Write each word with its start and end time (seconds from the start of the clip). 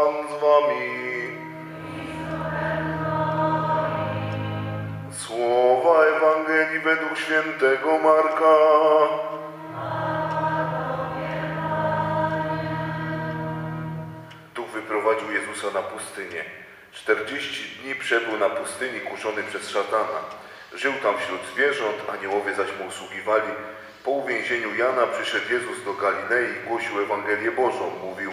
Pan 0.00 0.14
z 0.28 0.40
wami. 0.40 0.90
Słowa 5.12 6.04
Ewangelii 6.04 6.80
według 6.80 7.18
świętego 7.18 7.98
Marka. 7.98 8.56
Duch 14.54 14.68
wyprowadził 14.68 15.30
Jezusa 15.30 15.70
na 15.74 15.82
pustynię. 15.82 16.44
40 16.92 17.80
dni 17.82 17.94
przebył 17.94 18.38
na 18.38 18.50
pustyni 18.50 19.00
kuszony 19.00 19.42
przez 19.42 19.70
szatana. 19.70 20.20
Żył 20.74 20.92
tam 21.02 21.14
wśród 21.18 21.40
zwierząt, 21.54 21.96
aniołowie 22.18 22.54
zaś 22.54 22.68
mu 22.78 22.86
usługiwali. 22.86 23.52
Po 24.04 24.10
uwięzieniu 24.10 24.74
Jana 24.74 25.06
przyszedł 25.06 25.52
Jezus 25.52 25.84
do 25.84 25.94
Galilei 25.94 26.56
i 26.56 26.68
głosił 26.68 27.00
Ewangelię 27.00 27.50
Bożą. 27.50 27.90
Mówił, 28.04 28.32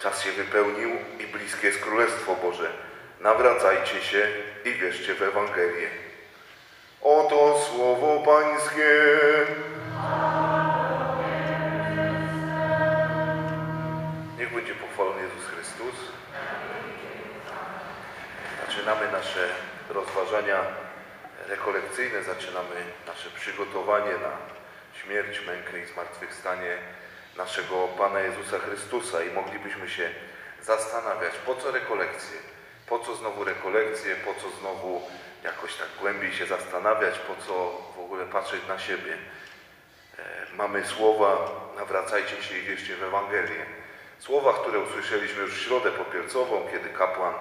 czas 0.00 0.22
się 0.22 0.32
wypełnił 0.32 0.90
i 1.18 1.26
bliskie 1.26 1.66
jest 1.66 1.80
Królestwo 1.80 2.34
Boże. 2.34 2.70
Nawracajcie 3.20 4.02
się 4.02 4.28
i 4.64 4.72
wierzcie 4.72 5.14
w 5.14 5.22
Ewangelię. 5.22 5.88
Oto 7.02 7.58
słowo 7.58 8.22
Pańskie. 8.26 9.18
Niech 14.38 14.54
będzie 14.54 14.74
pochwalony 14.74 15.22
Jezus 15.22 15.46
Chrystus. 15.46 15.94
Zaczynamy 18.66 19.12
nasze 19.12 19.48
rozważania 19.88 20.60
rekolekcyjne, 21.48 22.22
zaczynamy 22.22 22.76
nasze 23.06 23.30
przygotowanie 23.30 24.12
na 24.12 24.32
śmierć, 25.02 25.46
mękę 25.46 25.80
i 25.80 25.86
zmartwychwstanie 25.86 26.78
naszego 27.36 27.88
Pana 27.88 28.20
Jezusa 28.20 28.58
Chrystusa 28.58 29.22
i 29.24 29.30
moglibyśmy 29.30 29.88
się 29.90 30.10
zastanawiać, 30.62 31.32
po 31.46 31.54
co 31.54 31.70
rekolekcje, 31.70 32.38
po 32.86 32.98
co 32.98 33.14
znowu 33.16 33.44
rekolekcje, 33.44 34.16
po 34.16 34.34
co 34.34 34.50
znowu 34.60 35.02
jakoś 35.44 35.74
tak 35.74 35.88
głębiej 36.00 36.32
się 36.32 36.46
zastanawiać, 36.46 37.18
po 37.18 37.46
co 37.46 37.82
w 37.96 37.98
ogóle 38.00 38.26
patrzeć 38.26 38.60
na 38.68 38.78
siebie. 38.78 39.16
E, 40.18 40.22
Mamy 40.56 40.84
słowa, 40.86 41.50
nawracajcie 41.76 42.42
się 42.42 42.58
i 42.58 42.62
wierzcie 42.62 42.96
w 42.96 43.02
Ewangelię. 43.02 43.66
Słowa, 44.18 44.52
które 44.52 44.78
usłyszeliśmy 44.78 45.42
już 45.42 45.54
w 45.54 45.62
środę 45.64 45.90
popielcową, 45.90 46.68
kiedy 46.72 46.88
kapłan 46.88 47.34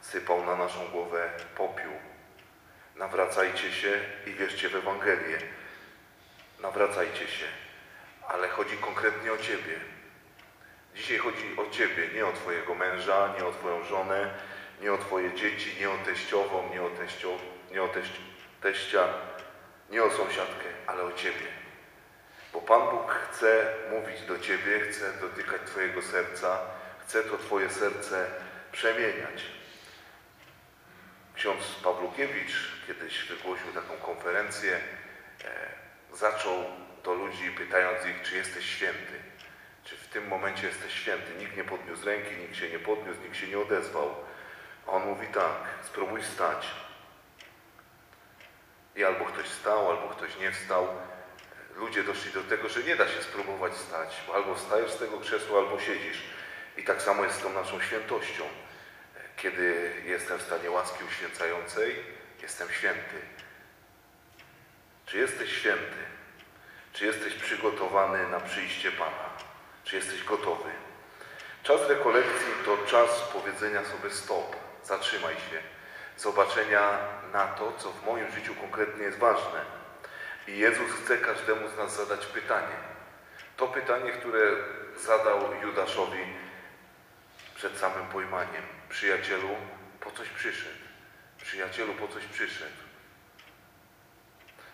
sypał 0.00 0.44
na 0.44 0.56
naszą 0.56 0.88
głowę 0.88 1.30
popiół. 1.56 1.92
Nawracajcie 2.96 3.72
się 3.72 4.00
i 4.26 4.32
wierzcie 4.32 4.68
w 4.68 4.76
Ewangelię. 4.76 5.38
Nawracajcie 6.60 7.28
się, 7.28 7.46
ale 8.28 8.48
chodzi 8.48 8.76
konkretnie 8.76 9.32
o 9.32 9.38
Ciebie. 9.38 9.80
Dzisiaj 10.94 11.18
chodzi 11.18 11.56
o 11.56 11.70
Ciebie, 11.70 12.08
nie 12.14 12.26
o 12.26 12.32
Twojego 12.32 12.74
męża, 12.74 13.34
nie 13.38 13.46
o 13.46 13.52
Twoją 13.52 13.84
żonę, 13.84 14.30
nie 14.80 14.92
o 14.92 14.98
Twoje 14.98 15.34
dzieci, 15.34 15.76
nie 15.80 15.90
o 15.90 15.98
teściową, 15.98 16.70
nie 16.70 16.82
o, 16.82 16.90
teścio, 16.90 17.30
nie 17.70 17.82
o 17.82 17.88
teść, 17.88 18.12
teścia, 18.60 19.08
nie 19.90 20.04
o 20.04 20.10
sąsiadkę, 20.10 20.68
ale 20.86 21.02
o 21.02 21.12
Ciebie. 21.12 21.46
Bo 22.52 22.60
Pan 22.60 22.90
Bóg 22.90 23.10
chce 23.10 23.74
mówić 23.90 24.22
do 24.22 24.38
Ciebie, 24.38 24.80
chce 24.80 25.12
dotykać 25.12 25.62
Twojego 25.66 26.02
serca, 26.02 26.58
chce 27.02 27.24
to 27.24 27.38
Twoje 27.38 27.70
serce 27.70 28.26
przemieniać. 28.72 29.44
Ksiądz 31.34 31.64
Pawlukiewicz 31.84 32.52
kiedyś 32.86 33.28
wygłosił 33.28 33.72
taką 33.74 33.96
konferencję, 33.96 34.80
e, 35.44 36.16
zaczął 36.16 36.64
do 37.04 37.14
ludzi 37.14 37.50
pytając 37.50 38.06
ich, 38.06 38.22
czy 38.22 38.36
jesteś 38.36 38.64
święty, 38.64 39.22
czy 39.84 39.96
w 39.96 40.08
tym 40.08 40.28
momencie 40.28 40.66
jesteś 40.66 40.92
święty. 40.92 41.34
Nikt 41.38 41.56
nie 41.56 41.64
podniósł 41.64 42.04
ręki, 42.04 42.36
nikt 42.36 42.56
się 42.56 42.68
nie 42.68 42.78
podniósł, 42.78 43.20
nikt 43.22 43.36
się 43.36 43.46
nie 43.46 43.58
odezwał. 43.58 44.14
A 44.86 44.90
on 44.90 45.06
mówi 45.06 45.26
tak, 45.26 45.56
spróbuj 45.84 46.22
stać. 46.22 46.66
I 48.96 49.04
albo 49.04 49.24
ktoś 49.24 49.46
wstał, 49.46 49.90
albo 49.90 50.08
ktoś 50.08 50.36
nie 50.36 50.52
wstał. 50.52 50.88
Ludzie 51.76 52.04
doszli 52.04 52.32
do 52.32 52.42
tego, 52.42 52.68
że 52.68 52.82
nie 52.82 52.96
da 52.96 53.08
się 53.08 53.22
spróbować 53.22 53.76
stać, 53.76 54.22
bo 54.26 54.34
albo 54.34 54.54
wstajesz 54.54 54.90
z 54.90 54.98
tego 54.98 55.20
krzesła, 55.20 55.58
albo 55.58 55.80
siedzisz. 55.80 56.22
I 56.76 56.84
tak 56.84 57.02
samo 57.02 57.24
jest 57.24 57.38
z 57.38 57.42
tą 57.42 57.52
naszą 57.52 57.80
świętością. 57.80 58.44
Kiedy 59.36 59.92
jestem 60.04 60.38
w 60.38 60.42
stanie 60.42 60.70
łaski 60.70 61.04
uświęcającej, 61.04 61.96
jestem 62.42 62.68
święty. 62.68 63.20
Czy 65.06 65.18
jesteś 65.18 65.52
święty? 65.58 66.17
Czy 66.98 67.06
jesteś 67.06 67.34
przygotowany 67.34 68.28
na 68.28 68.40
przyjście 68.40 68.92
Pana? 68.92 69.28
Czy 69.84 69.96
jesteś 69.96 70.24
gotowy? 70.24 70.70
Czas 71.62 71.88
rekolekcji 71.88 72.52
to 72.64 72.78
czas 72.86 73.20
powiedzenia 73.32 73.84
sobie 73.84 74.10
stop, 74.10 74.56
zatrzymaj 74.84 75.34
się, 75.34 75.62
zobaczenia 76.16 76.98
na 77.32 77.46
to, 77.46 77.72
co 77.78 77.92
w 77.92 78.06
moim 78.06 78.30
życiu 78.32 78.54
konkretnie 78.54 79.04
jest 79.04 79.18
ważne. 79.18 79.64
I 80.48 80.58
Jezus 80.58 80.90
chce 80.90 81.18
każdemu 81.18 81.68
z 81.68 81.76
nas 81.76 81.96
zadać 81.96 82.26
pytanie. 82.26 82.76
To 83.56 83.68
pytanie, 83.68 84.12
które 84.12 84.40
zadał 84.96 85.54
Judaszowi 85.62 86.24
przed 87.54 87.78
samym 87.78 88.06
pojmaniem. 88.06 88.62
Przyjacielu, 88.88 89.48
po 90.00 90.10
coś 90.10 90.28
przyszedł? 90.28 90.84
Przyjacielu, 91.42 91.94
po 91.94 92.08
coś 92.08 92.24
przyszedł? 92.24 92.76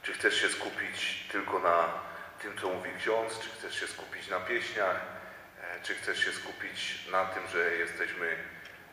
Czy 0.03 0.13
chcesz 0.13 0.41
się 0.41 0.49
skupić 0.49 1.29
tylko 1.33 1.59
na 1.59 2.14
tym, 2.45 2.59
co 2.59 2.69
mówi 2.69 2.91
ksiądz? 2.99 3.39
Czy 3.41 3.49
chcesz 3.51 3.81
się 3.81 3.87
skupić 3.87 4.29
na 4.29 4.41
pieśniach? 4.41 4.97
E, 5.63 5.81
Czy 5.83 5.95
chcesz 5.95 6.25
się 6.25 6.33
skupić 6.33 7.07
na 7.11 7.25
tym, 7.27 7.43
że 7.49 7.75
jesteśmy 7.75 8.37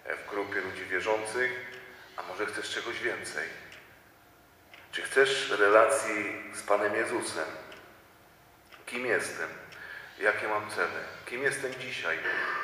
e, 0.06 0.16
w 0.16 0.29
grupie 0.29 0.62
ludzi 0.62 0.85
wierzących? 0.85 1.51
A 2.17 2.22
może 2.23 2.45
chcesz 2.45 2.69
czegoś 2.69 3.00
więcej? 3.00 3.47
Czy 4.91 5.01
chcesz 5.01 5.50
relacji 5.50 6.41
z 6.53 6.62
Panem 6.63 6.95
Jezusem? 6.95 7.45
Kim 8.85 9.06
jestem? 9.06 9.50
Jakie 10.19 10.47
mam 10.47 10.69
cele? 10.69 11.03
Kim 11.25 11.44
jestem 11.44 11.75
dzisiaj? 11.75 12.18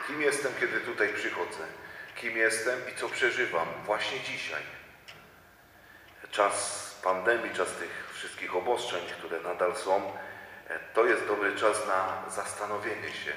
Kim 0.08 0.22
jestem, 0.22 0.54
kiedy 0.60 0.80
tutaj 0.80 1.14
przychodzę? 1.14 1.64
Kim 2.16 2.38
jestem 2.38 2.80
i 2.94 2.96
co 2.96 3.10
przeżywam 3.10 3.68
właśnie 3.86 4.20
dzisiaj? 4.20 4.62
Czas 6.32 6.88
pandemii, 7.04 7.56
czas 7.56 7.72
tych 7.72 8.10
wszystkich 8.14 8.56
obostrzeń, 8.56 9.02
które 9.18 9.40
nadal 9.42 9.76
są, 9.76 10.18
to 10.94 11.06
jest 11.06 11.28
dobry 11.28 11.56
czas 11.56 11.88
na 11.88 12.24
zastanowienie 12.30 13.14
się, 13.14 13.34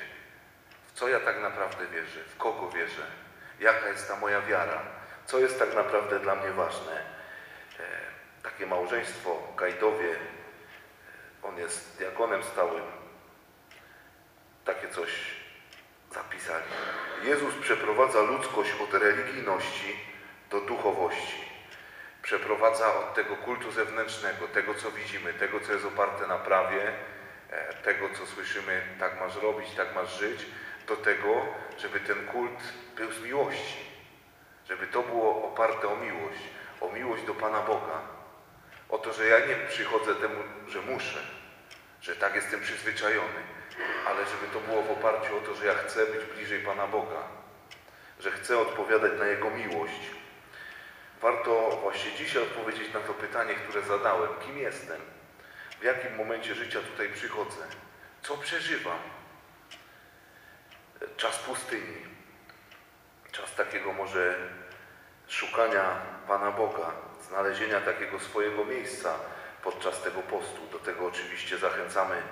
w 0.86 0.92
co 0.92 1.08
ja 1.08 1.20
tak 1.20 1.40
naprawdę 1.40 1.86
wierzę, 1.86 2.20
w 2.24 2.36
kogo 2.36 2.70
wierzę, 2.70 3.06
jaka 3.60 3.88
jest 3.88 4.08
ta 4.08 4.16
moja 4.16 4.40
wiara, 4.40 4.82
co 5.26 5.38
jest 5.38 5.58
tak 5.58 5.74
naprawdę 5.74 6.20
dla 6.20 6.34
mnie 6.34 6.50
ważne. 6.50 6.92
E, 7.80 8.10
Takie 8.42 8.66
małżeństwo 8.66 9.42
Gajdowie, 9.56 10.10
e, 10.10 10.16
on 11.42 11.58
jest 11.58 11.98
diakonem 11.98 12.42
stałym, 12.42 12.84
takie 14.64 14.88
coś 14.88 15.10
zapisali. 16.14 16.64
Jezus 17.22 17.54
przeprowadza 17.54 18.20
ludzkość 18.20 18.70
od 18.82 18.94
religijności 18.94 19.96
do 20.50 20.60
duchowości. 20.60 21.50
Przeprowadza 22.22 22.94
od 22.94 23.14
tego 23.14 23.36
kultu 23.36 23.72
zewnętrznego, 23.72 24.48
tego 24.48 24.74
co 24.74 24.90
widzimy, 24.90 25.34
tego 25.34 25.60
co 25.60 25.72
jest 25.72 25.84
oparte 25.84 26.26
na 26.26 26.38
prawie, 26.38 26.88
e, 26.88 26.92
tego 27.82 28.08
co 28.18 28.26
słyszymy, 28.26 28.82
tak 28.98 29.20
masz 29.20 29.36
robić, 29.36 29.70
tak 29.76 29.94
masz 29.94 30.18
żyć, 30.18 30.46
do 30.86 30.96
tego, 30.96 31.46
żeby 31.78 32.00
ten 32.00 32.26
kult 32.26 32.60
był 32.96 33.12
z 33.12 33.20
miłości. 33.20 33.90
Żeby 34.68 34.86
to 34.86 35.02
było 35.02 35.44
oparte 35.52 35.88
o 35.88 35.96
miłość, 35.96 36.42
o 36.80 36.92
miłość 36.92 37.22
do 37.22 37.34
Pana 37.34 37.60
Boga. 37.60 38.00
O 38.88 38.98
to, 38.98 39.12
że 39.12 39.26
ja 39.26 39.46
nie 39.46 39.56
przychodzę 39.68 40.14
temu, 40.14 40.42
że 40.68 40.82
muszę, 40.82 41.18
że 42.02 42.16
tak 42.16 42.34
jestem 42.34 42.60
przyzwyczajony, 42.60 43.42
ale 44.06 44.26
żeby 44.26 44.46
to 44.52 44.60
było 44.60 44.82
w 44.82 44.90
oparciu 44.90 45.36
o 45.36 45.40
to, 45.40 45.54
że 45.54 45.66
ja 45.66 45.74
chcę 45.74 46.06
być 46.06 46.24
bliżej 46.24 46.60
Pana 46.60 46.86
Boga, 46.86 47.22
że 48.20 48.30
chcę 48.30 48.58
odpowiadać 48.58 49.12
na 49.18 49.26
Jego 49.26 49.50
miłość. 49.50 50.10
Warto 51.20 51.78
właśnie 51.82 52.12
dzisiaj 52.12 52.42
odpowiedzieć 52.42 52.94
na 52.94 53.00
to 53.00 53.14
pytanie, 53.14 53.54
które 53.54 53.82
zadałem. 53.82 54.30
Kim 54.46 54.58
jestem? 54.58 55.00
W 55.80 55.82
jakim 55.82 56.16
momencie 56.16 56.54
życia 56.54 56.80
tutaj 56.80 57.12
przychodzę? 57.12 57.66
Co 58.22 58.36
przeżywam? 58.36 58.98
Czas 61.16 61.38
pustyni. 61.38 62.06
Czas 63.32 63.54
takiego 63.54 63.92
może 63.92 64.36
szukania 65.28 65.96
Pana 66.28 66.50
Boga, 66.50 66.92
znalezienia 67.28 67.80
takiego 67.80 68.20
swojego 68.20 68.64
miejsca 68.64 69.14
podczas 69.62 70.02
tego 70.02 70.22
postu. 70.22 70.66
Do 70.72 70.78
tego 70.78 71.06
oczywiście 71.06 71.58
zachęcamy 71.58 72.22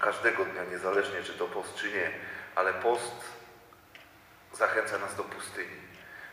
każdego 0.00 0.44
dnia, 0.44 0.64
niezależnie 0.64 1.22
czy 1.22 1.32
to 1.32 1.46
post, 1.46 1.74
czy 1.74 1.92
nie, 1.92 2.10
ale 2.54 2.74
post 2.74 3.24
zachęca 4.52 4.98
nas 4.98 5.16
do 5.16 5.24
pustyni. 5.24 5.76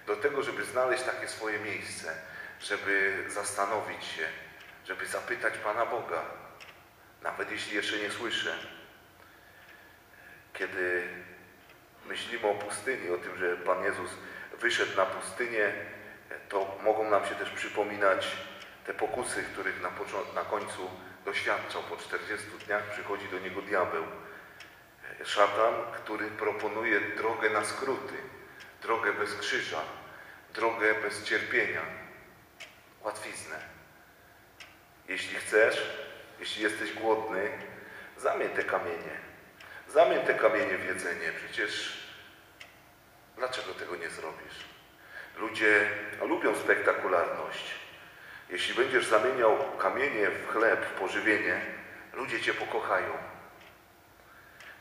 Do 0.08 0.16
tego, 0.16 0.44
żeby 0.44 0.66
znaleźć 0.66 1.04
takie 1.04 1.28
swoje 1.28 1.60
miejsce, 1.60 2.16
żeby 2.60 3.26
zastanowić 3.28 4.06
się, 4.06 4.28
żeby 4.86 5.08
zapytać 5.08 5.58
Pana 5.58 5.86
Boga, 5.86 6.22
nawet 7.24 7.52
jeśli 7.52 7.76
jeszcze 7.76 7.98
nie 7.98 8.12
słyszę. 8.12 8.56
Kiedy 10.54 11.08
myślimy 12.06 12.48
o 12.48 12.56
pustyni, 12.56 13.10
o 13.10 13.18
tym, 13.18 13.38
że 13.38 13.58
Pan 13.58 13.84
Jezus 13.84 14.12
wyszedł 14.60 14.98
na 14.98 15.06
pustynię, 15.06 15.74
to 16.50 16.78
mogą 16.84 17.10
nam 17.10 17.26
się 17.26 17.36
też 17.36 17.50
przypominać 17.50 18.28
te 18.86 18.94
pokusy, 18.94 19.44
których 19.44 19.82
na, 19.82 19.90
na 20.36 20.42
końcu 20.42 20.90
doświadczał. 21.26 21.84
Po 21.84 21.98
40 21.98 22.48
dniach 22.66 22.84
przychodzi 22.92 23.28
do 23.28 23.40
niego 23.40 23.62
diabeł. 23.62 24.04
Szatan, 25.24 25.74
który 25.94 26.28
proponuje 26.28 27.02
drogę 27.02 27.50
na 27.50 27.66
skróty, 27.66 28.14
drogę 28.82 29.14
bez 29.14 29.36
krzyża, 29.36 29.82
drogę 30.54 30.94
bez 31.02 31.24
cierpienia, 31.24 31.82
łatwiznę. 33.02 33.60
Jeśli 35.08 35.36
chcesz, 35.36 36.09
jeśli 36.40 36.64
jesteś 36.64 36.94
głodny, 36.94 37.50
zamień 38.18 38.50
te 38.50 38.64
kamienie. 38.64 39.20
Zamień 39.88 40.26
te 40.26 40.34
kamienie 40.34 40.78
w 40.78 40.86
jedzenie. 40.86 41.32
Przecież 41.38 42.04
dlaczego 43.38 43.74
tego 43.74 43.96
nie 43.96 44.10
zrobisz? 44.10 44.66
Ludzie 45.38 45.90
lubią 46.22 46.56
spektakularność. 46.56 47.76
Jeśli 48.50 48.76
będziesz 48.76 49.06
zamieniał 49.06 49.58
kamienie 49.78 50.30
w 50.30 50.52
chleb, 50.52 50.86
w 50.86 51.00
pożywienie, 51.00 51.62
ludzie 52.14 52.42
Cię 52.42 52.54
pokochają. 52.54 53.18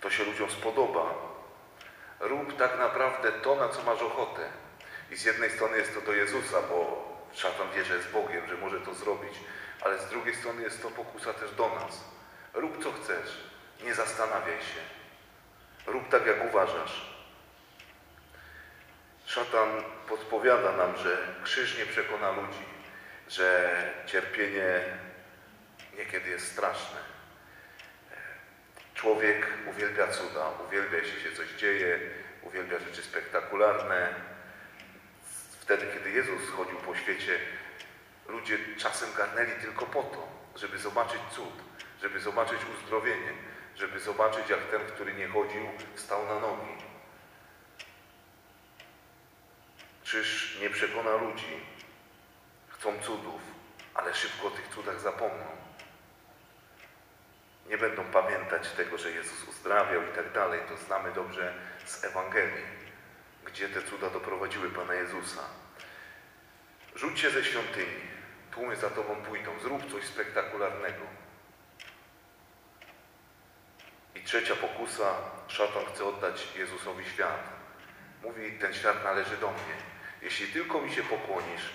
To 0.00 0.10
się 0.10 0.25
ludziom 0.25 0.50
spodoba. 0.50 1.14
Rób 2.20 2.56
tak 2.56 2.78
naprawdę 2.78 3.32
to, 3.32 3.56
na 3.56 3.69
co 3.69 3.82
masz 3.82 4.02
ochotę. 4.02 4.43
I 5.10 5.16
z 5.16 5.25
jednej 5.25 5.50
strony 5.50 5.76
jest 5.76 5.94
to 5.94 6.00
do 6.00 6.12
Jezusa, 6.12 6.62
bo 6.62 7.08
szatan 7.32 7.70
wie, 7.76 7.84
że 7.84 7.96
jest 7.96 8.10
Bogiem, 8.10 8.49
że 8.49 8.56
może 8.56 8.81
to 8.81 8.94
zrobić, 8.94 9.34
ale 9.80 9.98
z 9.98 10.06
drugiej 10.06 10.34
strony 10.36 10.62
jest 10.62 10.82
to 10.82 10.90
pokusa 10.90 11.32
też 11.34 11.54
do 11.54 11.69
nas. 11.69 12.04
Rób 12.54 12.84
co 12.84 12.92
chcesz, 12.92 13.36
nie 13.84 13.94
zastanawiaj 13.94 14.58
się. 14.58 14.80
Rób 15.86 16.08
tak, 16.08 16.26
jak 16.26 16.44
uważasz. 16.44 17.19
Szatan 19.26 19.82
podpowiada 20.08 20.72
nam, 20.72 20.96
że 20.96 21.19
krzyż 21.44 21.78
nie 21.78 21.86
przekona 21.86 22.30
ludzi, 22.30 22.64
że 23.28 23.70
cierpienie 24.06 24.80
niekiedy 25.98 26.31
jest 26.31 26.52
straszne. 26.52 26.98
Człowiek 28.94 29.46
uwielbia 29.66 30.06
cuda, 30.06 30.50
uwielbia, 30.69 30.98
jeśli 30.98 31.22
się 31.22 31.32
coś 31.32 31.48
dzieje, 31.48 32.00
uwielbia 32.42 32.78
rzeczy 32.78 33.02
spektakularne. 33.02 34.14
Wtedy, 35.60 35.86
kiedy 35.94 36.10
Jezus 36.10 36.50
chodził 36.50 36.76
po 36.76 36.96
świecie, 36.96 37.38
ludzie 38.28 38.58
czasem 38.76 39.12
garnęli 39.14 39.52
tylko 39.60 39.86
po 39.86 40.02
to, 40.02 40.28
żeby 40.56 40.78
zobaczyć 40.78 41.20
cud, 41.30 41.54
żeby 42.02 42.20
zobaczyć 42.20 42.58
uzdrowienie, 42.64 43.32
żeby 43.76 44.00
zobaczyć, 44.00 44.48
jak 44.48 44.60
ten, 44.60 44.80
który 44.86 45.14
nie 45.14 45.28
chodził, 45.28 45.69
stał 45.94 46.26
na 46.26 46.40
nogi. 46.40 46.72
Czyż 50.04 50.58
nie 50.60 50.70
przekona 50.70 51.16
ludzi? 51.16 51.60
Chcą 52.69 53.02
cudów, 53.02 53.40
ale 53.94 54.14
szybko 54.14 54.46
o 54.46 54.50
tych 54.50 54.69
cudach 54.69 55.00
zapomną. 55.00 55.46
Nie 57.69 57.78
będą 57.78 58.04
pamiętać 58.04 58.69
tego, 58.69 58.98
że 58.98 59.10
Jezus 59.10 59.48
uzdrawiał 59.48 60.02
i 60.02 60.16
tak 60.16 60.32
dalej. 60.32 60.60
To 60.69 60.76
znamy 60.76 61.12
dobrze 61.12 61.54
z 61.84 62.04
Ewangelii, 62.04 62.64
gdzie 63.44 63.69
te 63.69 63.82
cuda 63.82 64.10
doprowadziły 64.10 64.70
Pana 64.70 64.94
Jezusa. 64.94 65.42
Rzuć 66.94 67.20
się 67.20 67.31
ze 67.31 67.44
świątyni, 67.44 68.00
tłumy 68.50 68.76
za 68.76 68.90
Tobą 68.90 69.16
pójdą, 69.16 69.50
zrób 69.62 69.92
coś 69.92 70.04
spektakularnego. 70.04 71.02
I 74.14 74.20
trzecia 74.20 74.56
pokusa, 74.56 75.14
szatan 75.48 75.84
chce 75.92 76.04
oddać 76.04 76.48
Jezusowi 76.56 77.04
świat. 77.04 77.42
Mówi, 78.22 78.58
ten 78.58 78.74
świat 78.74 79.04
należy 79.04 79.36
do 79.36 79.50
mnie. 79.50 79.76
Jeśli 80.22 80.46
tylko 80.46 80.80
mi 80.80 80.92
się 80.92 81.02
pokłonisz, 81.02 81.70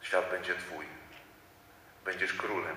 świat 0.00 0.30
będzie 0.30 0.54
Twój. 0.54 0.86
Będziesz 2.04 2.32
królem. 2.32 2.76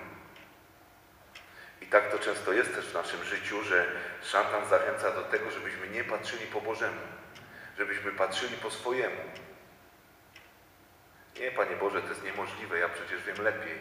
I 1.80 1.86
tak 1.86 2.10
to 2.10 2.18
często 2.18 2.52
jest 2.52 2.74
też 2.74 2.86
w 2.86 2.94
naszym 2.94 3.24
życiu, 3.24 3.62
że 3.62 3.86
szatan 4.22 4.68
zachęca 4.68 5.10
do 5.10 5.22
tego, 5.22 5.50
żebyśmy 5.50 5.88
nie 5.88 6.04
patrzyli 6.04 6.46
po 6.46 6.60
Bożemu, 6.60 7.00
żebyśmy 7.78 8.12
patrzyli 8.12 8.56
po 8.56 8.70
swojemu. 8.70 9.20
Nie, 11.40 11.50
Panie 11.50 11.76
Boże, 11.76 12.02
to 12.02 12.08
jest 12.08 12.24
niemożliwe, 12.24 12.78
ja 12.78 12.88
przecież 12.88 13.22
wiem 13.22 13.44
lepiej. 13.44 13.78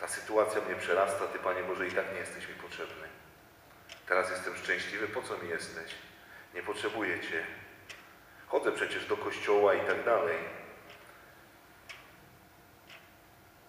Ta 0.00 0.08
sytuacja 0.08 0.60
mnie 0.60 0.74
przerasta, 0.74 1.26
Ty, 1.26 1.38
Panie 1.38 1.62
Boże, 1.62 1.88
i 1.88 1.92
tak 1.92 2.12
nie 2.12 2.18
jesteś 2.18 2.48
mi 2.48 2.54
potrzebny. 2.54 3.08
Teraz 4.06 4.30
jestem 4.30 4.56
szczęśliwy, 4.56 5.08
po 5.08 5.22
co 5.22 5.38
mi 5.38 5.48
jesteś? 5.48 5.94
Nie 6.54 6.62
potrzebuję 6.62 7.20
Cię. 7.20 7.46
Chodzę 8.46 8.72
przecież 8.72 9.06
do 9.06 9.16
kościoła 9.16 9.74
i 9.74 9.86
tak 9.86 10.04
dalej. 10.04 10.38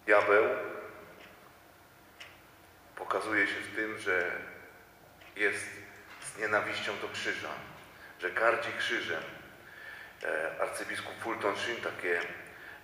Diabeł 0.05 0.45
pokazuje 2.95 3.47
się 3.47 3.61
w 3.61 3.75
tym, 3.75 3.97
że 3.97 4.31
jest 5.35 5.65
z 6.21 6.37
nienawiścią 6.37 6.97
do 7.01 7.09
krzyża, 7.09 7.49
że 8.19 8.31
gardzi 8.31 8.69
krzyżem. 8.77 9.23
E, 10.23 10.61
arcybiskup 10.61 11.15
Fulton 11.21 11.55
Sheen 11.57 11.81
takie 11.81 12.21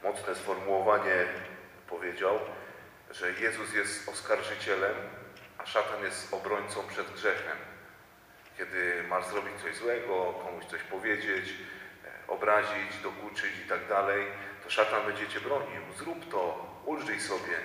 mocne 0.03 0.35
sformułowanie 0.35 1.25
powiedział, 1.87 2.39
że 3.11 3.31
Jezus 3.31 3.73
jest 3.73 4.09
oskarżycielem, 4.09 4.95
a 5.57 5.65
szatan 5.65 6.03
jest 6.03 6.33
obrońcą 6.33 6.87
przed 6.87 7.11
grzechem. 7.11 7.57
Kiedy 8.57 9.03
masz 9.09 9.25
zrobić 9.25 9.61
coś 9.61 9.75
złego, 9.75 10.33
komuś 10.33 10.65
coś 10.65 10.81
powiedzieć, 10.81 11.53
e, 12.05 12.27
obrazić, 12.27 12.97
dokuczyć 13.03 13.51
i 13.65 13.69
tak 13.69 13.87
dalej, 13.87 14.27
to 14.63 14.69
szatan 14.69 15.05
będzie 15.05 15.27
cię 15.27 15.41
bronił. 15.41 15.81
Zrób 15.97 16.31
to, 16.31 16.65
ulżyj 16.85 17.21
sobie, 17.21 17.57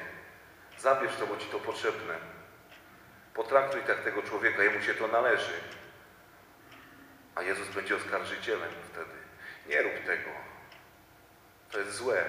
zabierz 0.79 1.17
to, 1.17 1.27
bo 1.27 1.37
ci 1.37 1.47
to 1.47 1.59
potrzebne. 1.59 2.15
Potraktuj 3.35 3.83
tak 3.83 4.05
tego 4.05 4.23
człowieka, 4.23 4.63
jemu 4.63 4.81
się 4.81 4.95
to 4.95 5.09
należy. 5.09 5.61
A 7.35 7.43
Jezus 7.43 7.69
będzie 7.69 7.97
oskarżycielem 7.97 8.71
wtedy. 8.93 9.30
Nie 9.67 9.83
rób 9.83 10.05
tego. 10.07 10.31
To 11.71 11.79
jest 11.79 11.93
złe. 11.93 12.25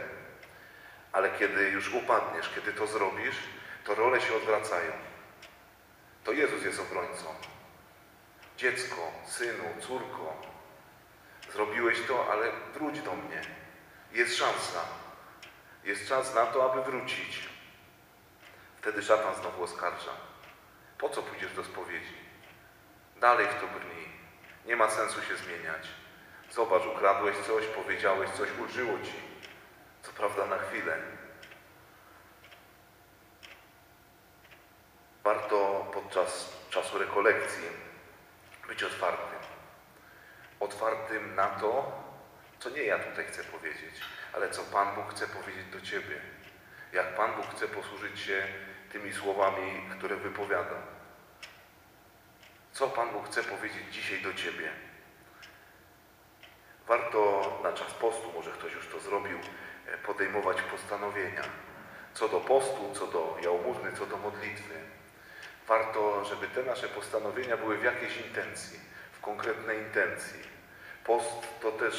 Ale 1.11 1.29
kiedy 1.39 1.69
już 1.69 1.93
upadniesz, 1.93 2.49
kiedy 2.55 2.73
to 2.73 2.87
zrobisz, 2.87 3.35
to 3.83 3.95
role 3.95 4.21
się 4.21 4.35
odwracają. 4.35 4.91
To 6.23 6.31
Jezus 6.31 6.63
jest 6.63 6.79
obrońcą. 6.79 7.35
Dziecko, 8.57 9.11
synu, 9.27 9.63
córko, 9.79 10.41
zrobiłeś 11.53 11.97
to, 12.07 12.31
ale 12.31 12.51
wróć 12.73 13.01
do 13.01 13.15
mnie. 13.15 13.41
Jest 14.11 14.37
szansa. 14.37 14.85
Jest 15.83 16.07
czas 16.07 16.35
na 16.35 16.45
to, 16.45 16.71
aby 16.71 16.91
wrócić. 16.91 17.49
Wtedy 18.81 19.03
szatan 19.03 19.35
znowu 19.35 19.63
oskarża. 19.63 20.11
Po 20.97 21.09
co 21.09 21.23
pójdziesz 21.23 21.53
do 21.53 21.63
spowiedzi? 21.63 22.15
Dalej 23.19 23.47
w 23.47 23.61
to 23.61 23.67
brnij. 23.67 24.07
Nie 24.65 24.75
ma 24.75 24.89
sensu 24.89 25.21
się 25.21 25.35
zmieniać. 25.37 25.87
Zobacz, 26.51 26.85
ukradłeś 26.85 27.37
coś, 27.37 27.65
powiedziałeś 27.65 28.29
coś, 28.29 28.49
ulżyło 28.59 28.99
ci. 28.99 29.13
Co 30.03 30.11
prawda 30.11 30.45
na 30.45 30.57
chwilę. 30.57 30.97
Warto 35.23 35.87
podczas 35.93 36.57
czasu 36.69 36.97
rekolekcji 36.97 37.63
być 38.67 38.83
otwartym. 38.83 39.39
Otwartym 40.59 41.35
na 41.35 41.47
to, 41.47 41.91
co 42.59 42.69
nie 42.69 42.83
ja 42.83 42.99
tutaj 42.99 43.25
chcę 43.25 43.43
powiedzieć, 43.43 44.01
ale 44.33 44.49
co 44.49 44.63
Pan 44.63 44.95
Bóg 44.95 45.13
chce 45.13 45.27
powiedzieć 45.27 45.65
do 45.65 45.81
Ciebie. 45.81 46.21
Jak 46.93 47.15
Pan 47.15 47.35
Bóg 47.35 47.45
chce 47.55 47.67
posłużyć 47.67 48.19
się 48.19 48.47
tymi 48.91 49.13
słowami, 49.13 49.81
które 49.97 50.15
wypowiada. 50.15 50.75
Co 52.71 52.87
Pan 52.87 53.09
Bóg 53.09 53.27
chce 53.27 53.43
powiedzieć 53.43 53.93
dzisiaj 53.93 54.21
do 54.21 54.33
Ciebie? 54.33 54.90
Warto 56.91 57.59
na 57.63 57.73
czas 57.73 57.93
postu, 57.93 58.31
może 58.35 58.51
ktoś 58.51 58.73
już 58.73 58.87
to 58.87 58.99
zrobił, 58.99 59.37
e, 59.87 59.97
podejmować 59.97 60.61
postanowienia. 60.61 61.43
Co 62.13 62.29
do 62.29 62.39
postu, 62.39 62.91
co 62.93 63.07
do 63.07 63.37
jałmużny, 63.43 63.91
co 63.99 64.05
do 64.05 64.17
modlitwy. 64.17 64.73
Warto, 65.67 66.25
żeby 66.25 66.47
te 66.47 66.63
nasze 66.63 66.87
postanowienia 66.87 67.57
były 67.57 67.77
w 67.77 67.83
jakiejś 67.83 68.17
intencji, 68.17 68.79
w 69.11 69.21
konkretnej 69.21 69.79
intencji. 69.79 70.39
Post 71.03 71.59
to 71.61 71.71
też 71.71 71.95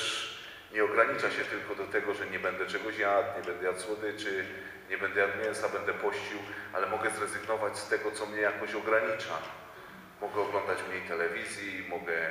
nie 0.73 0.85
ogranicza 0.85 1.31
się 1.31 1.45
tylko 1.45 1.75
do 1.75 1.87
tego, 1.87 2.15
że 2.15 2.27
nie 2.27 2.39
będę 2.39 2.67
czegoś 2.67 2.99
jadł, 2.99 3.29
nie 3.39 3.45
będę 3.45 3.67
jadł 3.67 3.81
słodyczy, 3.81 4.45
nie 4.91 4.99
będę 4.99 5.21
jadł 5.21 5.39
mięsa, 5.45 5.69
będę 5.69 5.93
pościł, 5.93 6.39
ale 6.73 6.87
mogę 6.87 7.11
zrezygnować 7.11 7.79
z 7.79 7.89
tego, 7.89 8.11
co 8.11 8.27
mnie 8.27 8.41
jakoś 8.41 8.75
ogranicza. 8.75 9.39
Mogę 10.21 10.41
oglądać 10.41 10.79
mniej 10.89 11.03
telewizji, 11.09 11.87
mogę 11.89 12.31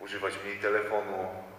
używać 0.00 0.34
mniej 0.44 0.58
telefonu, 0.58 1.49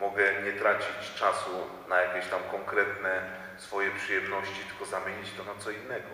mogę 0.00 0.42
nie 0.42 0.52
tracić 0.52 1.14
czasu 1.14 1.50
na 1.88 2.00
jakieś 2.00 2.30
tam 2.30 2.42
konkretne 2.50 3.22
swoje 3.56 3.90
przyjemności, 3.90 4.64
tylko 4.64 4.84
zamienić 4.84 5.32
to 5.32 5.44
na 5.44 5.54
co 5.54 5.70
innego. 5.70 6.08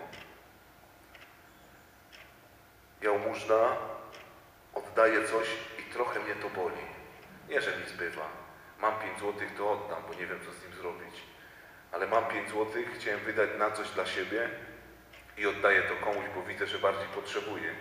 Jałmużna 3.01 3.77
oddaję 4.73 5.27
coś 5.27 5.47
i 5.79 5.93
trochę 5.93 6.19
mnie 6.19 6.35
to 6.35 6.49
boli. 6.49 6.81
Nie, 7.49 7.61
że 7.61 7.77
mi 7.77 7.85
zbywa. 7.85 8.27
Mam 8.79 8.99
5 8.99 9.19
złotych, 9.19 9.55
to 9.57 9.71
oddam, 9.71 10.03
bo 10.07 10.13
nie 10.13 10.27
wiem, 10.27 10.39
co 10.45 10.51
z 10.51 10.63
nim 10.63 10.73
zrobić. 10.73 11.15
Ale 11.91 12.07
mam 12.07 12.25
5 12.25 12.49
złotych, 12.49 12.89
chciałem 12.95 13.19
wydać 13.19 13.49
na 13.57 13.71
coś 13.71 13.89
dla 13.89 14.05
siebie 14.05 14.49
i 15.37 15.47
oddaję 15.47 15.81
to 15.81 16.05
komuś, 16.05 16.25
bo 16.35 16.43
widzę, 16.43 16.67
że 16.67 16.79
bardziej 16.79 17.07
potrzebuje. 17.07 17.75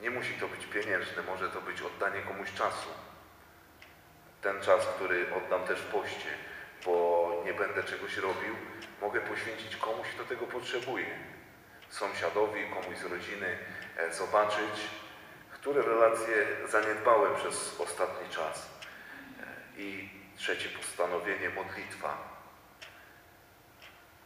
Nie 0.00 0.10
musi 0.10 0.34
to 0.34 0.48
być 0.48 0.66
pieniężne, 0.66 1.22
może 1.22 1.48
to 1.48 1.60
być 1.60 1.82
oddanie 1.82 2.22
komuś 2.22 2.52
czasu. 2.52 2.88
Ten 4.42 4.60
czas, 4.60 4.86
który 4.86 5.26
oddam 5.34 5.64
też 5.66 5.80
w 5.80 5.86
poście, 5.86 6.28
bo 6.84 7.42
nie 7.44 7.54
będę 7.54 7.84
czegoś 7.84 8.16
robił, 8.16 8.56
mogę 9.00 9.20
poświęcić 9.20 9.76
komuś, 9.76 10.08
kto 10.08 10.24
tego 10.24 10.46
potrzebuje. 10.46 11.06
Sąsiadowi, 11.88 12.70
komuś 12.70 12.98
z 12.98 13.04
rodziny, 13.04 13.58
e, 13.96 14.14
zobaczyć, 14.14 14.88
które 15.50 15.82
relacje 15.82 16.46
zaniedbałem 16.68 17.34
przez 17.34 17.80
ostatni 17.80 18.28
czas. 18.28 18.70
E, 19.40 19.80
I 19.80 20.10
trzecie 20.36 20.68
postanowienie, 20.68 21.50
modlitwa. 21.50 22.18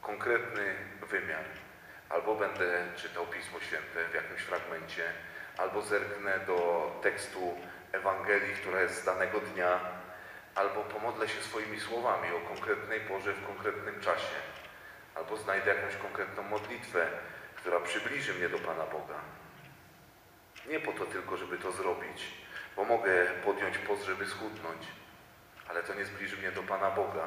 Konkretny 0.02 0.75
wymiar. 1.11 1.44
Albo 2.09 2.35
będę 2.35 2.87
czytał 2.97 3.26
Pismo 3.26 3.61
Święte 3.61 4.09
w 4.11 4.14
jakimś 4.14 4.40
fragmencie, 4.40 5.04
albo 5.59 5.83
zerknę 5.83 6.38
do 6.47 6.90
tekstu 7.02 7.59
Ewangelii, 7.92 8.54
która 8.54 8.80
jest 8.80 9.02
z 9.02 9.04
danego 9.04 9.40
dnia, 9.40 9.80
albo 10.55 10.85
pomodlę 10.85 11.29
się 11.29 11.43
swoimi 11.43 11.81
słowami 11.81 12.29
o 12.31 12.49
konkretnej 12.49 13.01
porze 13.01 13.33
w 13.33 13.47
konkretnym 13.47 14.01
czasie, 14.01 14.37
albo 15.15 15.37
znajdę 15.37 15.75
jakąś 15.75 15.97
konkretną 15.97 16.43
modlitwę, 16.43 17.07
która 17.57 17.81
przybliży 17.81 18.35
mnie 18.35 18.49
do 18.49 18.59
Pana 18.59 18.85
Boga. 18.85 19.21
Nie 20.69 20.81
po 20.81 20.93
to 20.93 21.07
tylko, 21.07 21.37
żeby 21.37 21.59
to 21.59 21.73
zrobić, 21.73 22.25
bo 22.77 22.85
mogę 22.85 23.27
podjąć 23.45 23.79
post, 23.79 24.05
żeby 24.05 24.27
schudnąć, 24.27 24.83
ale 25.69 25.83
to 25.83 25.95
nie 25.95 26.05
zbliży 26.05 26.37
mnie 26.37 26.53
do 26.53 26.63
Pana 26.63 26.91
Boga. 26.91 27.27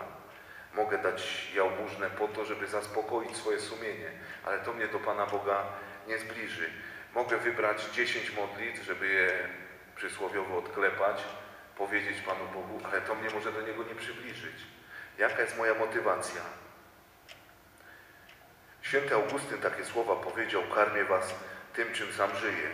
Mogę 0.73 0.97
dać 0.97 1.51
jałmużnę 1.55 2.09
po 2.09 2.27
to, 2.27 2.45
żeby 2.45 2.67
zaspokoić 2.67 3.37
swoje 3.37 3.59
sumienie, 3.59 4.11
ale 4.45 4.59
to 4.59 4.73
mnie 4.73 4.87
do 4.87 4.99
Pana 4.99 5.25
Boga 5.25 5.63
nie 6.07 6.17
zbliży. 6.17 6.69
Mogę 7.15 7.37
wybrać 7.37 7.85
10 7.85 8.35
modlitw, 8.35 8.83
żeby 8.83 9.07
je 9.07 9.49
przysłowiowo 9.95 10.57
odklepać, 10.57 11.23
powiedzieć 11.77 12.21
Panu 12.21 12.45
Bogu, 12.53 12.79
ale 12.85 13.01
to 13.01 13.15
mnie 13.15 13.29
może 13.29 13.51
do 13.51 13.61
Niego 13.61 13.83
nie 13.83 13.95
przybliżyć. 13.95 14.55
Jaka 15.17 15.41
jest 15.41 15.57
moja 15.57 15.73
motywacja? 15.73 16.41
Święty 18.81 19.15
Augustyn 19.15 19.61
takie 19.61 19.85
słowa 19.85 20.15
powiedział, 20.15 20.63
karmię 20.75 21.05
was 21.05 21.33
tym, 21.73 21.93
czym 21.93 22.13
sam 22.13 22.35
żyję. 22.35 22.69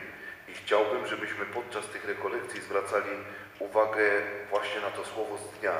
I 0.47 0.53
chciałbym, 0.53 1.07
żebyśmy 1.07 1.45
podczas 1.45 1.87
tych 1.87 2.05
rekolekcji 2.05 2.61
zwracali 2.61 3.11
uwagę 3.59 4.21
właśnie 4.49 4.81
na 4.81 4.91
to 4.91 5.05
słowo 5.05 5.37
z 5.37 5.59
dnia. 5.59 5.73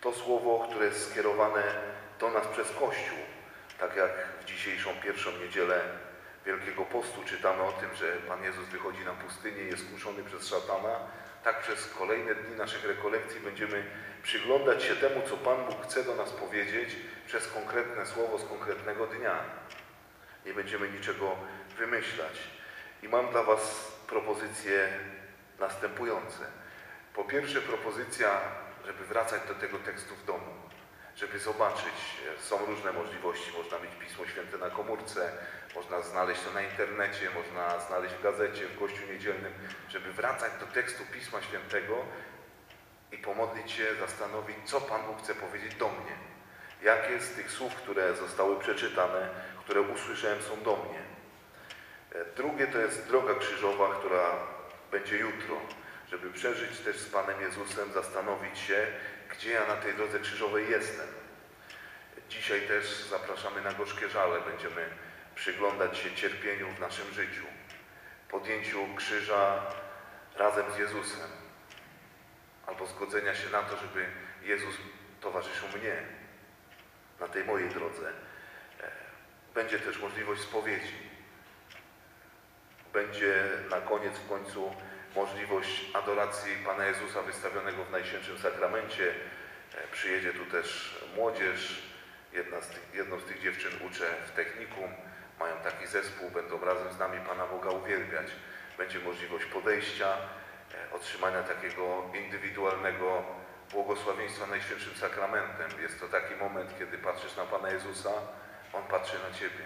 To 0.00 0.12
słowo, 0.12 0.66
które 0.68 0.86
jest 0.86 1.10
skierowane 1.10 1.62
do 2.20 2.30
nas 2.30 2.46
przez 2.46 2.70
Kościół. 2.70 3.18
Tak 3.80 3.96
jak 3.96 4.10
w 4.40 4.44
dzisiejszą 4.44 4.90
pierwszą 5.02 5.30
niedzielę 5.32 5.80
Wielkiego 6.48 6.84
Postu 6.84 7.24
czytamy 7.24 7.62
o 7.62 7.72
tym, 7.72 7.94
że 7.94 8.12
Pan 8.12 8.42
Jezus 8.44 8.68
wychodzi 8.68 9.04
na 9.04 9.12
pustynię, 9.12 9.62
jest 9.62 9.90
kuszony 9.90 10.24
przez 10.24 10.48
szatana, 10.48 10.98
tak 11.44 11.60
przez 11.60 11.94
kolejne 11.98 12.34
dni 12.34 12.56
naszych 12.56 12.84
rekolekcji 12.84 13.40
będziemy 13.40 13.84
przyglądać 14.22 14.82
się 14.82 14.96
temu, 14.96 15.22
co 15.28 15.36
Pan 15.36 15.64
Bóg 15.64 15.84
chce 15.84 16.04
do 16.04 16.14
nas 16.14 16.30
powiedzieć 16.30 16.96
przez 17.26 17.48
konkretne 17.48 18.06
słowo 18.06 18.38
z 18.38 18.48
konkretnego 18.48 19.06
dnia. 19.06 19.34
Nie 20.46 20.54
będziemy 20.54 20.90
niczego 20.90 21.36
wymyślać. 21.78 22.38
I 23.02 23.08
mam 23.08 23.30
dla 23.30 23.42
Was 23.42 23.92
propozycje 24.06 24.88
następujące. 25.58 26.44
Po 27.14 27.24
pierwsze, 27.24 27.60
propozycja, 27.60 28.40
żeby 28.86 29.04
wracać 29.04 29.42
do 29.48 29.54
tego 29.54 29.78
tekstu 29.78 30.16
w 30.16 30.24
domu, 30.24 30.52
żeby 31.16 31.38
zobaczyć. 31.38 32.18
Są 32.40 32.66
różne 32.66 32.92
możliwości. 32.92 33.52
Można 33.58 33.78
mieć 33.78 33.94
Pismo 33.94 34.26
Święte 34.26 34.58
na 34.58 34.70
komórce, 34.70 35.32
można 35.74 36.02
znaleźć 36.02 36.40
to 36.40 36.52
na 36.52 36.62
internecie, 36.62 37.30
można 37.30 37.80
znaleźć 37.80 38.14
w 38.14 38.22
gazecie, 38.22 38.66
w 38.66 38.78
Kościu 38.78 39.12
Niedzielnym, 39.12 39.52
żeby 39.88 40.12
wracać 40.12 40.52
do 40.60 40.66
tekstu 40.66 41.02
Pisma 41.12 41.42
Świętego 41.42 42.04
i 43.12 43.18
pomodlić 43.18 43.72
się, 43.72 43.86
zastanowić, 44.00 44.56
co 44.64 44.80
Pan 44.80 45.02
Bóg 45.06 45.22
chce 45.22 45.34
powiedzieć 45.34 45.74
do 45.74 45.88
mnie. 45.88 46.12
Jakie 46.82 47.20
z 47.20 47.34
tych 47.34 47.50
słów, 47.50 47.74
które 47.74 48.16
zostały 48.16 48.60
przeczytane, 48.60 49.28
które 49.60 49.80
usłyszałem, 49.80 50.42
są 50.42 50.62
do 50.62 50.76
mnie. 50.76 51.02
Drugie 52.36 52.66
to 52.66 52.78
jest 52.78 53.06
droga 53.06 53.34
krzyżowa, 53.34 53.94
która 53.94 54.30
będzie 54.90 55.18
jutro, 55.18 55.60
żeby 56.10 56.30
przeżyć 56.30 56.78
też 56.78 56.96
z 56.98 57.08
Panem 57.08 57.40
Jezusem, 57.40 57.92
zastanowić 57.92 58.58
się, 58.58 58.86
gdzie 59.30 59.50
ja 59.50 59.66
na 59.66 59.76
tej 59.76 59.94
drodze 59.94 60.20
krzyżowej 60.20 60.70
jestem. 60.70 61.06
Dzisiaj 62.28 62.60
też 62.60 63.04
zapraszamy 63.10 63.60
na 63.60 63.72
gorzkie 63.72 64.08
żale. 64.08 64.40
Będziemy 64.40 64.88
przyglądać 65.38 65.98
się 65.98 66.14
cierpieniu 66.14 66.68
w 66.70 66.80
naszym 66.80 67.14
życiu, 67.14 67.44
podjęciu 68.30 68.88
krzyża 68.96 69.62
razem 70.36 70.72
z 70.72 70.78
Jezusem, 70.78 71.30
albo 72.66 72.86
zgodzenia 72.86 73.34
się 73.34 73.50
na 73.50 73.62
to, 73.62 73.76
żeby 73.76 74.06
Jezus 74.42 74.74
towarzyszył 75.20 75.68
mnie 75.68 75.96
na 77.20 77.28
tej 77.28 77.44
mojej 77.44 77.68
drodze. 77.68 78.12
Będzie 79.54 79.78
też 79.78 79.98
możliwość 79.98 80.42
spowiedzi. 80.42 80.94
Będzie 82.92 83.44
na 83.70 83.80
koniec, 83.80 84.18
w 84.18 84.28
końcu 84.28 84.74
możliwość 85.14 85.84
adoracji 85.94 86.52
Pana 86.66 86.86
Jezusa 86.86 87.22
wystawionego 87.22 87.84
w 87.84 87.90
Najświętszym 87.90 88.38
Sakramencie. 88.38 89.14
Przyjedzie 89.92 90.32
tu 90.32 90.46
też 90.46 90.98
młodzież. 91.16 91.82
Jedna 92.32 92.60
z 92.60 92.68
tych, 92.68 92.94
jedną 92.94 93.20
z 93.20 93.24
tych 93.24 93.42
dziewczyn 93.42 93.72
uczę 93.86 94.14
w 94.26 94.30
technikum. 94.30 94.92
Mają 95.40 95.56
taki 95.56 95.86
zespół, 95.86 96.30
będą 96.30 96.64
razem 96.64 96.92
z 96.92 96.98
nami 96.98 97.20
Pana 97.26 97.46
Boga 97.46 97.70
uwielbiać. 97.70 98.26
Będzie 98.78 98.98
możliwość 98.98 99.44
podejścia, 99.44 100.16
otrzymania 100.92 101.42
takiego 101.42 102.10
indywidualnego 102.14 103.22
błogosławieństwa 103.72 104.46
Najświętszym 104.46 104.96
Sakramentem. 104.96 105.70
Jest 105.82 106.00
to 106.00 106.08
taki 106.08 106.34
moment, 106.34 106.78
kiedy 106.78 106.98
patrzysz 106.98 107.36
na 107.36 107.44
Pana 107.44 107.70
Jezusa, 107.70 108.10
On 108.72 108.82
patrzy 108.82 109.16
na 109.30 109.38
Ciebie. 109.38 109.64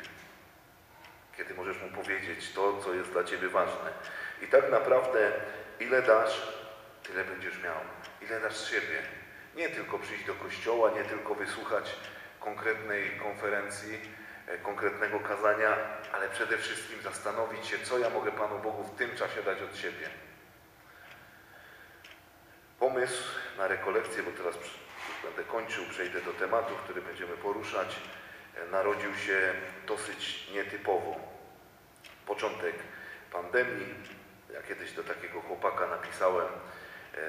Kiedy 1.37 1.55
możesz 1.55 1.83
Mu 1.83 1.89
powiedzieć 1.89 2.53
to, 2.53 2.81
co 2.85 2.95
jest 2.95 3.11
dla 3.11 3.25
Ciebie 3.25 3.49
ważne. 3.49 3.91
I 4.43 4.47
tak 4.47 4.71
naprawdę, 4.71 5.33
ile 5.81 6.03
dasz, 6.03 6.53
tyle 7.03 7.25
będziesz 7.25 7.63
miał. 7.63 7.77
Ile 8.21 8.41
dasz 8.41 8.57
z 8.57 8.69
siebie. 8.69 9.03
Nie 9.57 9.69
tylko 9.69 9.99
przyjść 9.99 10.25
do 10.25 10.35
kościoła, 10.35 10.91
nie 10.91 11.05
tylko 11.05 11.35
wysłuchać 11.35 11.97
konkretnej 12.41 13.11
konferencji, 13.11 14.01
konkretnego 14.59 15.21
kazania, 15.21 15.77
ale 16.13 16.29
przede 16.29 16.59
wszystkim 16.59 17.03
zastanowić 17.03 17.67
się, 17.67 17.79
co 17.79 17.99
ja 17.99 18.11
mogę 18.11 18.33
Panu 18.33 18.59
Bogu 18.59 18.85
w 18.85 18.97
tym 18.97 19.17
czasie 19.17 19.43
dać 19.43 19.63
od 19.63 19.77
siebie. 19.77 20.09
Pomysł 22.79 23.25
na 23.59 23.69
rekolekcję, 23.69 24.23
bo 24.23 24.31
teraz 24.31 24.55
będę 25.25 25.45
kończył, 25.45 25.85
przejdę 25.85 26.21
do 26.21 26.33
tematu, 26.33 26.75
który 26.85 27.03
będziemy 27.03 27.37
poruszać, 27.37 27.97
narodził 28.71 29.15
się 29.15 29.55
dosyć 29.87 30.51
nietypowo. 30.53 31.17
Początek 32.27 32.75
pandemii. 33.33 33.95
Ja 34.55 34.63
kiedyś 34.63 34.93
do 34.93 35.05
takiego 35.05 35.41
chłopaka 35.41 35.87
napisałem 35.87 36.49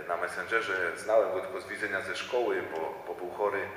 na 0.07 0.17
Messengerze, 0.17 0.97
znałem 0.97 1.31
go 1.31 1.39
tylko 1.41 1.61
z 1.61 1.67
widzenia 1.67 2.01
ze 2.01 2.15
szkoły, 2.15 2.63
bo, 2.71 3.03
bo 3.07 3.15
był 3.15 3.31
chory, 3.31 3.69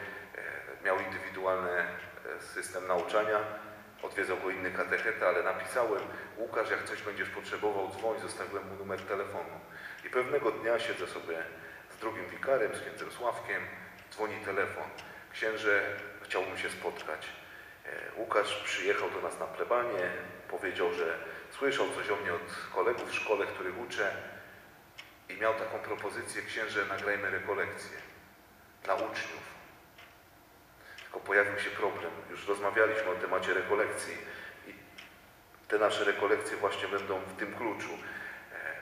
miał 0.84 1.00
indywidualny 1.00 1.84
system 2.54 2.86
nauczania, 2.86 3.38
odwiedzał 4.02 4.36
go 4.36 4.50
inny 4.50 4.70
katecheta, 4.70 5.28
ale 5.28 5.42
napisałem, 5.42 6.02
Łukasz, 6.36 6.70
jak 6.70 6.84
coś 6.84 7.02
będziesz 7.02 7.28
potrzebował, 7.28 7.90
dzwoń, 7.90 8.20
zostawiłem 8.20 8.68
mu 8.68 8.76
numer 8.76 9.00
telefonu. 9.00 9.60
I 10.06 10.10
pewnego 10.10 10.50
dnia 10.50 10.78
siedzę 10.78 11.06
sobie 11.06 11.42
z 11.90 11.96
drugim 12.00 12.28
wikarem, 12.28 12.74
z 12.74 12.80
księdzem 12.80 13.10
Sławkiem, 13.10 13.62
dzwoni 14.10 14.36
telefon. 14.44 14.84
Księże, 15.32 15.96
chciałbym 16.22 16.58
się 16.58 16.70
spotkać. 16.70 17.28
Łukasz 18.16 18.62
przyjechał 18.64 19.10
do 19.10 19.20
nas 19.20 19.38
na 19.38 19.46
plebanie, 19.46 20.10
powiedział, 20.48 20.92
że 20.92 21.18
słyszał 21.50 21.86
coś 21.90 22.10
o 22.10 22.16
mnie 22.16 22.34
od 22.34 22.56
kolegów 22.74 23.10
w 23.10 23.14
szkole, 23.14 23.46
których 23.46 23.78
uczę 23.78 24.12
i 25.28 25.36
miał 25.36 25.54
taką 25.54 25.78
propozycję, 25.78 26.42
księże, 26.42 26.84
nagrajmy 26.84 27.30
rekolekcję 27.30 27.98
dla 28.82 28.94
uczniów. 28.94 29.55
Tylko 31.16 31.26
pojawił 31.26 31.58
się 31.58 31.70
problem. 31.70 32.10
Już 32.30 32.48
rozmawialiśmy 32.48 33.10
o 33.10 33.14
temacie 33.14 33.54
rekolekcji 33.54 34.14
i 34.66 34.74
te 35.68 35.78
nasze 35.78 36.04
rekolekcje 36.04 36.56
właśnie 36.56 36.88
będą 36.88 37.18
w 37.20 37.36
tym 37.36 37.54
kluczu. 37.54 37.88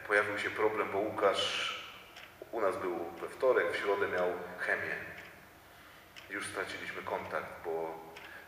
Pojawił 0.07 0.39
się 0.39 0.51
problem, 0.51 0.89
bo 0.93 0.99
Łukasz 0.99 1.75
u 2.53 2.61
nas 2.61 2.77
był 2.77 3.11
we 3.21 3.29
wtorek, 3.29 3.73
w 3.73 3.77
środę 3.77 4.09
miał 4.09 4.33
chemię. 4.59 4.95
Już 6.31 6.47
straciliśmy 6.47 7.03
kontakt, 7.03 7.49
bo 7.65 7.99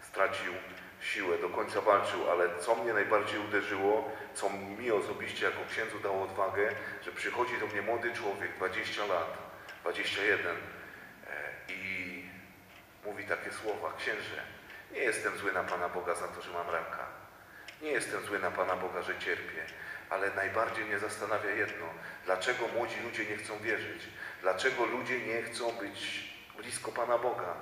stracił 0.02 0.52
siłę, 1.00 1.38
do 1.38 1.48
końca 1.48 1.80
walczył, 1.80 2.30
ale 2.30 2.58
co 2.58 2.74
mnie 2.74 2.92
najbardziej 2.92 3.40
uderzyło, 3.40 4.10
co 4.34 4.50
mi 4.50 4.90
osobiście 4.90 5.44
jako 5.44 5.58
księdzu 5.70 5.98
dało 5.98 6.22
odwagę, 6.22 6.74
że 7.04 7.12
przychodzi 7.12 7.58
do 7.60 7.66
mnie 7.66 7.82
młody 7.82 8.12
człowiek, 8.12 8.56
20 8.56 9.06
lat, 9.06 9.38
21 9.82 10.56
e, 10.56 11.72
i 11.72 11.95
mówi 13.06 13.24
takie 13.24 13.52
słowa, 13.52 13.92
księże, 13.98 14.42
nie 14.92 15.00
jestem 15.00 15.38
zły 15.38 15.52
na 15.52 15.64
Pana 15.64 15.88
Boga 15.88 16.14
za 16.14 16.28
to, 16.28 16.42
że 16.42 16.52
mam 16.52 16.70
raka. 16.70 17.06
Nie 17.82 17.90
jestem 17.90 18.26
zły 18.26 18.38
na 18.38 18.50
Pana 18.50 18.76
Boga, 18.76 19.02
że 19.02 19.18
cierpię, 19.18 19.66
ale 20.10 20.30
najbardziej 20.34 20.84
mnie 20.84 20.98
zastanawia 20.98 21.50
jedno. 21.50 21.86
Dlaczego 22.24 22.68
młodzi 22.68 23.00
ludzie 23.00 23.24
nie 23.26 23.36
chcą 23.36 23.58
wierzyć? 23.58 24.02
Dlaczego 24.40 24.84
ludzie 24.84 25.20
nie 25.20 25.42
chcą 25.42 25.72
być 25.72 26.30
blisko 26.56 26.92
Pana 26.92 27.18
Boga? 27.18 27.54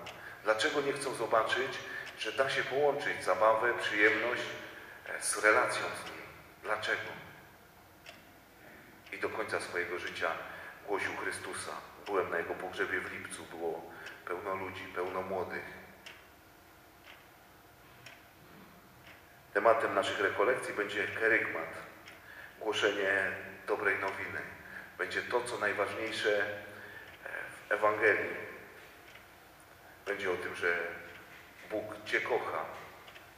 Dlaczego 0.45 0.81
nie 0.81 0.93
chcą 0.93 1.15
zobaczyć, 1.15 1.79
że 2.19 2.33
da 2.33 2.51
się 2.51 2.63
połączyć 2.63 3.25
zabawę, 3.25 3.75
przyjemność 3.79 4.43
e, 5.09 5.23
z 5.23 5.45
relacją 5.45 5.83
z 5.83 6.05
Nim? 6.05 6.23
Dlaczego? 6.63 7.11
I 9.13 9.19
do 9.19 9.29
końca 9.29 9.61
swojego 9.61 9.99
życia 9.99 10.31
głosił 10.87 11.17
Chrystusa. 11.17 11.73
Byłem 12.07 12.31
na 12.31 12.39
Jego 12.39 12.55
pogrzebie 12.55 13.01
w 13.01 13.13
lipcu, 13.13 13.45
było 13.45 13.91
pełno 14.26 14.54
ludzi, 14.54 14.85
pełno 14.95 15.23
młodych. 15.23 15.64
Tematem 19.54 19.95
naszych 19.95 20.21
rekolekcji 20.21 20.75
będzie 20.75 21.07
kerygmat, 21.07 21.69
głoszenie 22.61 23.31
dobrej 23.66 23.99
nowiny. 23.99 24.40
Będzie 24.99 25.23
to, 25.23 25.40
co 25.40 25.59
najważniejsze 25.59 26.43
e, 26.43 26.49
w 27.69 27.73
Ewangelii. 27.73 28.37
Będzie 30.07 30.31
o 30.31 30.37
tym, 30.37 30.54
że 30.57 30.78
Bóg 31.71 32.04
Cię 32.04 32.21
kocha, 32.21 32.64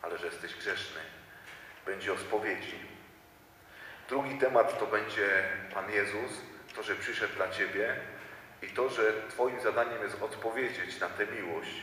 ale 0.03 0.19
że 0.19 0.27
jesteś 0.27 0.55
grzeszny. 0.55 1.01
Będzie 1.87 2.13
o 2.13 2.19
spowiedzi. 2.19 2.79
Drugi 4.09 4.39
temat 4.39 4.79
to 4.79 4.87
będzie 4.87 5.49
Pan 5.75 5.91
Jezus, 5.91 6.33
to, 6.75 6.83
że 6.83 6.95
przyszedł 6.95 7.35
dla 7.35 7.51
Ciebie 7.51 7.97
i 8.63 8.69
to, 8.69 8.89
że 8.89 9.13
Twoim 9.29 9.61
zadaniem 9.61 10.03
jest 10.03 10.23
odpowiedzieć 10.23 11.01
na 11.01 11.09
tę 11.09 11.27
miłość. 11.27 11.83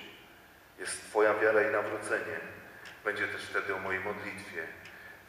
Jest 0.80 1.10
Twoja 1.10 1.34
wiara 1.34 1.70
i 1.70 1.72
nawrócenie. 1.72 2.40
Będzie 3.06 3.28
też 3.28 3.42
wtedy 3.42 3.76
o 3.76 3.80
mojej 3.80 4.04
modlitwie. 4.04 4.68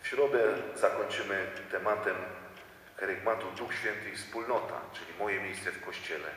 W 0.02 0.06
środę 0.06 0.56
zakończymy 0.74 1.46
tematem 1.70 2.16
kerygmatu 2.96 3.50
Duch 3.50 3.74
Święty 3.74 4.10
i 4.10 4.16
wspólnota, 4.16 4.80
czyli 4.92 5.18
moje 5.18 5.40
miejsce 5.40 5.72
w 5.72 5.84
Kościele. 5.84 6.28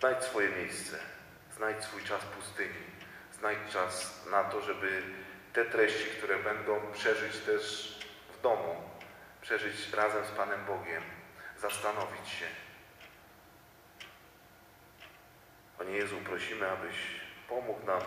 Znajdź 0.00 0.24
swoje 0.24 0.48
miejsce, 0.48 0.98
znajdź 1.56 1.84
swój 1.84 2.02
czas 2.02 2.24
pustyni, 2.24 2.84
znajdź 3.38 3.72
czas 3.72 4.24
na 4.30 4.44
to, 4.44 4.60
żeby 4.60 5.02
te 5.52 5.64
treści, 5.64 6.10
które 6.10 6.38
będą 6.38 6.92
przeżyć 6.92 7.36
też 7.36 7.94
w 8.38 8.42
domu, 8.42 8.76
przeżyć 9.40 9.92
razem 9.92 10.24
z 10.24 10.30
Panem 10.30 10.64
Bogiem, 10.64 11.02
zastanowić 11.58 12.28
się. 12.28 12.46
Panie 15.78 15.92
Jezu, 15.92 16.16
prosimy, 16.24 16.70
abyś 16.70 16.96
pomógł 17.48 17.86
nam 17.86 18.00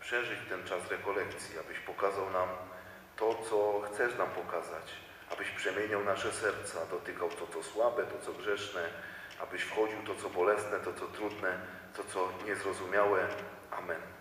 przeżyć 0.00 0.38
ten 0.48 0.64
czas 0.64 0.90
rekolekcji, 0.90 1.58
abyś 1.58 1.78
pokazał 1.78 2.30
nam 2.30 2.48
to, 3.16 3.34
co 3.50 3.80
chcesz 3.80 4.18
nam 4.18 4.30
pokazać, 4.30 4.92
abyś 5.30 5.50
przemieniał 5.50 6.04
nasze 6.04 6.32
serca, 6.32 6.86
dotykał 6.86 7.28
to, 7.30 7.46
co 7.46 7.62
słabe, 7.62 8.04
to, 8.04 8.18
co 8.26 8.32
grzeszne, 8.32 8.88
abyś 9.40 9.62
wchodził 9.62 10.02
to, 10.02 10.14
co 10.14 10.30
bolesne, 10.30 10.80
to, 10.80 10.92
co 10.92 11.06
trudne, 11.06 11.60
to, 11.96 12.04
co 12.04 12.32
niezrozumiałe. 12.46 13.28
Amen. 13.70 14.17